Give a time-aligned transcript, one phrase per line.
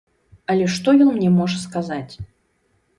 [0.53, 2.13] Але што ён мне можа сказаць?